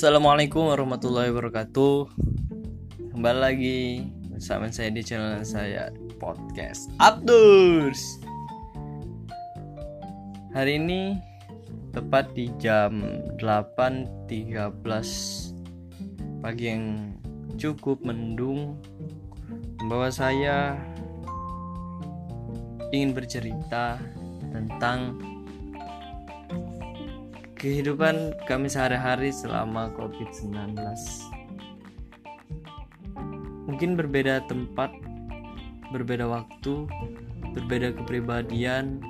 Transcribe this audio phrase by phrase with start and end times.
[0.00, 2.08] Assalamualaikum warahmatullahi wabarakatuh.
[3.12, 8.00] Kembali lagi bersama saya di channel saya Podcast Abdurs
[10.56, 11.20] Hari ini
[11.92, 13.04] tepat di jam
[13.44, 14.72] 8.13
[16.40, 17.12] Pagi yang
[17.60, 18.80] cukup mendung
[19.84, 20.80] Membawa saya
[22.88, 24.00] ingin bercerita
[24.48, 25.20] tentang
[27.60, 30.80] kehidupan kami sehari-hari selama COVID-19.
[33.68, 34.88] Mungkin berbeda tempat,
[35.92, 36.88] berbeda waktu,
[37.52, 39.04] berbeda kepribadian.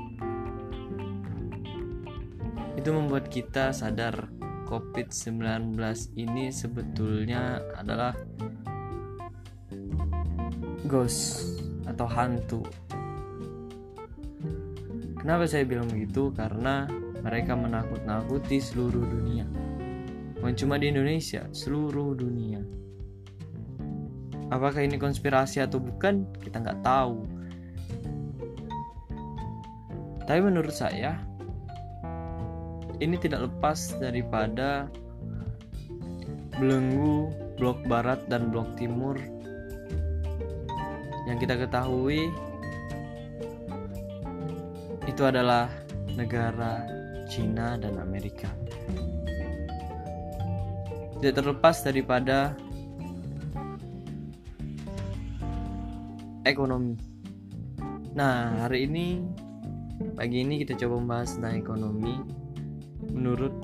[2.75, 4.27] Itu membuat kita sadar
[4.67, 5.79] COVID-19
[6.19, 8.19] ini sebetulnya adalah
[10.91, 11.55] ghost
[11.87, 12.67] atau hantu.
[15.23, 16.35] Kenapa saya bilang begitu?
[16.35, 19.45] Karena mereka menakut-nakuti seluruh dunia.
[20.41, 22.65] Bukan cuma di Indonesia, seluruh dunia.
[24.51, 27.23] Apakah ini konspirasi atau bukan, kita nggak tahu.
[30.25, 31.21] Tapi menurut saya,
[32.99, 34.89] ini tidak lepas daripada
[36.61, 39.17] belenggu blok barat dan blok timur
[41.29, 42.33] yang kita ketahui
[45.09, 45.73] itu adalah
[46.19, 46.85] negara
[47.31, 48.51] Cina dan Amerika.
[51.23, 52.59] Tidak terlepas daripada
[56.43, 56.99] ekonomi.
[58.19, 59.23] Nah, hari ini
[60.19, 62.19] pagi ini kita coba membahas tentang ekonomi
[63.15, 63.55] menurut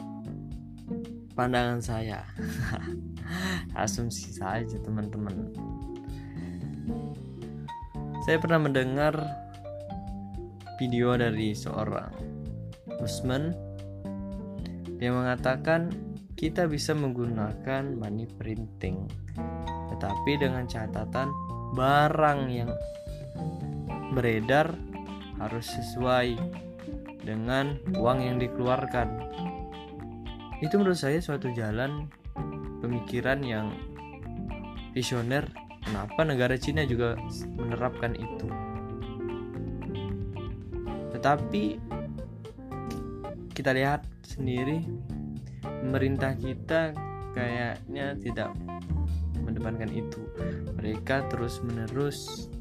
[1.34, 2.22] pandangan saya.
[3.82, 5.50] Asumsi saja, teman-teman.
[8.22, 9.18] Saya pernah mendengar
[10.78, 12.12] video dari seorang
[13.00, 13.52] Usman
[14.96, 15.92] dia mengatakan
[16.36, 19.04] kita bisa menggunakan money printing
[19.96, 21.32] tetapi dengan catatan
[21.72, 22.70] barang yang
[24.12, 24.72] beredar
[25.40, 26.36] harus sesuai
[27.26, 29.08] dengan uang yang dikeluarkan.
[30.64, 32.08] Itu menurut saya suatu jalan
[32.80, 33.72] pemikiran yang
[34.96, 35.44] visioner
[35.84, 37.18] kenapa negara Cina juga
[37.58, 38.48] menerapkan itu.
[41.12, 41.64] Tetapi
[43.56, 44.84] kita lihat sendiri
[45.64, 46.92] pemerintah kita
[47.32, 48.52] kayaknya tidak
[49.40, 50.20] mendepankan itu.
[50.76, 52.52] Mereka terus menerus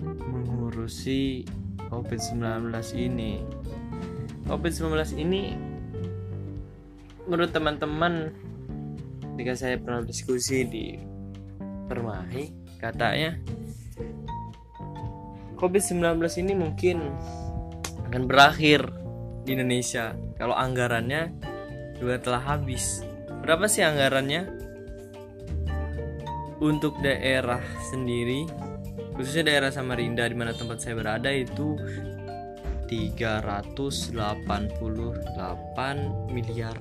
[0.00, 1.44] mengurusi
[1.92, 3.44] COVID-19 ini.
[4.48, 5.52] COVID-19 ini
[7.28, 8.32] menurut teman-teman
[9.36, 10.96] ketika saya pernah diskusi di
[11.86, 13.36] Permahi katanya
[15.58, 16.98] COVID-19 ini mungkin
[18.06, 19.05] akan berakhir
[19.46, 20.18] di Indonesia.
[20.34, 21.30] Kalau anggarannya
[22.02, 23.06] juga telah habis.
[23.46, 24.66] Berapa sih anggarannya?
[26.56, 27.60] Untuk daerah
[27.92, 28.48] sendiri
[29.16, 31.76] khususnya daerah Samarinda di mana tempat saya berada itu
[32.88, 34.12] 388
[36.32, 36.76] miliar.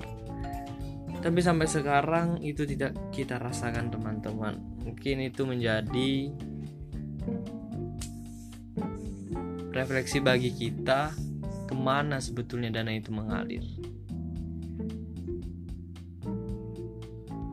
[1.23, 4.61] Tapi sampai sekarang itu tidak kita rasakan teman-teman.
[4.85, 6.29] Mungkin itu menjadi
[9.73, 11.11] refleksi bagi kita
[11.65, 13.65] ke mana sebetulnya dana itu mengalir.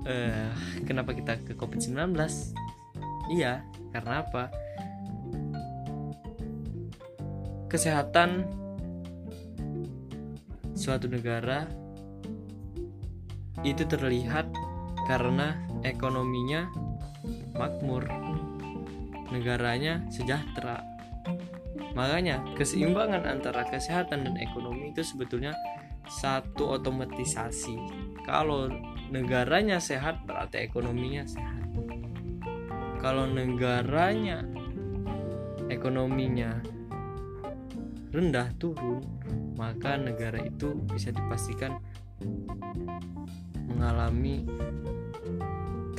[0.02, 0.50] Uh,
[0.84, 2.16] kenapa kita ke COVID-19?
[3.32, 3.62] Iya,
[3.94, 4.50] karena apa?
[7.70, 8.44] Kesehatan
[10.76, 11.64] suatu negara
[13.62, 14.50] itu terlihat
[15.06, 15.54] karena
[15.86, 16.66] ekonominya
[17.54, 18.02] makmur,
[19.30, 20.82] negaranya sejahtera,
[21.92, 25.52] Makanya, keseimbangan antara kesehatan dan ekonomi itu sebetulnya
[26.08, 27.76] satu otomatisasi.
[28.24, 28.72] Kalau
[29.12, 31.68] negaranya sehat, berarti ekonominya sehat.
[33.02, 34.46] Kalau negaranya
[35.68, 36.62] ekonominya
[38.12, 39.02] rendah turun,
[39.56, 41.80] maka negara itu bisa dipastikan
[43.66, 44.46] mengalami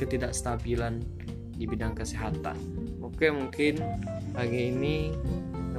[0.00, 1.02] ketidakstabilan
[1.54, 2.56] di bidang kesehatan.
[2.98, 3.78] Oke, mungkin
[4.34, 5.14] pagi ini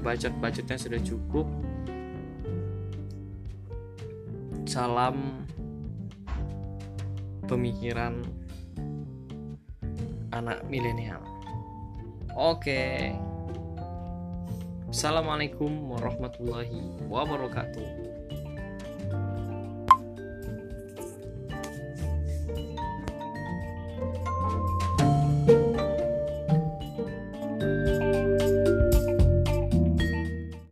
[0.05, 1.49] ngebacot-bacotnya sudah cukup.
[4.69, 5.49] Salam
[7.49, 8.21] pemikiran
[10.29, 11.25] anak milenial.
[12.37, 13.17] Oke.
[14.93, 17.89] Assalamualaikum warahmatullahi wabarakatuh